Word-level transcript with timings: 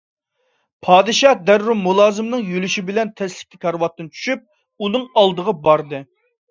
پادىشاھ 0.87 1.43
دەررۇ 1.49 1.75
مۇلازىملىرىنىڭ 1.81 2.49
يۆلىشى 2.55 2.87
بىلەن 2.91 3.15
تەسلىكتە 3.23 3.63
كارىۋاتتىن 3.67 4.13
چۈشۈپ 4.17 4.47
ئۇنىڭ 4.51 5.09
ئالدىغا 5.23 5.59
باردى. 5.69 6.07